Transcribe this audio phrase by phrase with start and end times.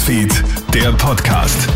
[0.00, 1.68] Newsfeed, der Podcast.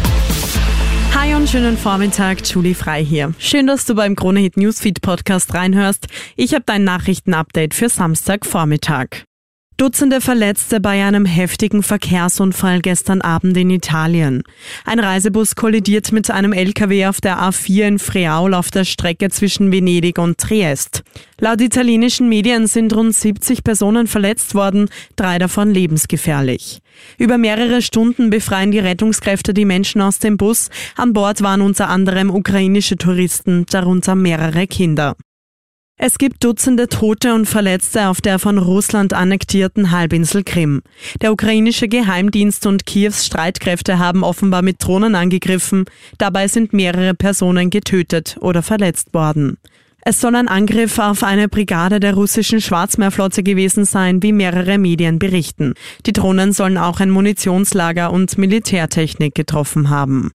[1.15, 3.35] Hi und schönen Vormittag, Julie Frei hier.
[3.39, 6.07] Schön, dass du beim Kronehit Newsfeed Podcast reinhörst.
[6.35, 9.25] Ich habe dein Nachrichtenupdate für Samstagvormittag.
[9.77, 14.45] Dutzende Verletzte bei einem heftigen Verkehrsunfall gestern Abend in Italien.
[14.85, 19.73] Ein Reisebus kollidiert mit einem LKW auf der A4 in Friaul auf der Strecke zwischen
[19.73, 21.03] Venedig und Triest.
[21.41, 26.79] Laut italienischen Medien sind rund 70 Personen verletzt worden, drei davon lebensgefährlich.
[27.19, 30.71] Über mehrere Stunden befreien die Rettungskräfte die Menschen aus dem Bus.
[30.95, 35.17] An Bord waren unter anderem ukrainische Touristen, darunter mehrere Kinder.
[35.97, 40.83] Es gibt Dutzende Tote und Verletzte auf der von Russland annektierten Halbinsel Krim.
[41.23, 45.85] Der ukrainische Geheimdienst und Kiews Streitkräfte haben offenbar mit Drohnen angegriffen.
[46.19, 49.57] Dabei sind mehrere Personen getötet oder verletzt worden.
[50.03, 55.19] Es soll ein Angriff auf eine Brigade der russischen Schwarzmeerflotte gewesen sein, wie mehrere Medien
[55.19, 55.75] berichten.
[56.05, 60.33] Die Drohnen sollen auch ein Munitionslager und Militärtechnik getroffen haben.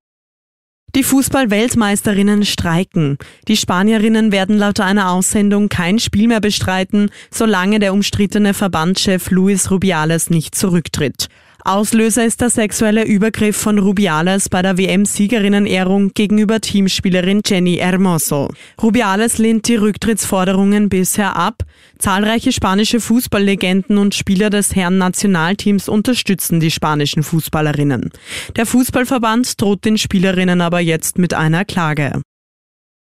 [0.95, 3.19] Die Fußball-Weltmeisterinnen streiken.
[3.47, 9.69] Die Spanierinnen werden laut einer Aussendung kein Spiel mehr bestreiten, solange der umstrittene Verbandschef Luis
[9.69, 11.27] Rubiales nicht zurücktritt.
[11.65, 18.49] Auslöser ist der sexuelle Übergriff von Rubiales bei der WM-Siegerinnenehrung gegenüber Teamspielerin Jenny Hermoso.
[18.81, 21.63] Rubiales lehnt die Rücktrittsforderungen bisher ab.
[21.97, 28.11] Zahlreiche spanische Fußballlegenden und Spieler des Herren Nationalteams unterstützen die spanischen Fußballerinnen.
[28.55, 32.21] Der Fußballverband droht den Spielerinnen aber jetzt mit einer Klage.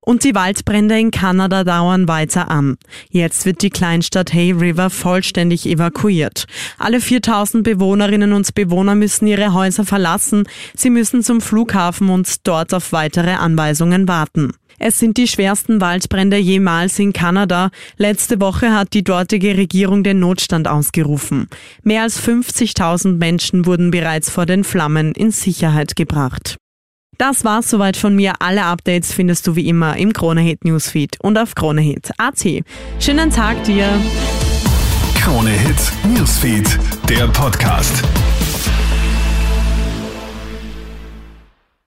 [0.09, 2.79] Und die Waldbrände in Kanada dauern weiter an.
[3.11, 6.47] Jetzt wird die Kleinstadt Hay River vollständig evakuiert.
[6.79, 10.45] Alle 4000 Bewohnerinnen und Bewohner müssen ihre Häuser verlassen.
[10.75, 14.55] Sie müssen zum Flughafen und dort auf weitere Anweisungen warten.
[14.79, 17.69] Es sind die schwersten Waldbrände jemals in Kanada.
[17.99, 21.49] Letzte Woche hat die dortige Regierung den Notstand ausgerufen.
[21.83, 26.57] Mehr als 50.000 Menschen wurden bereits vor den Flammen in Sicherheit gebracht.
[27.19, 28.35] Das war's soweit von mir.
[28.39, 32.65] Alle Updates findest du wie immer im Kronehit Newsfeed und auf Kronehit.at.
[33.01, 33.89] Schönen Tag dir.
[35.21, 36.79] Kronehit Newsfeed,
[37.09, 38.05] der Podcast.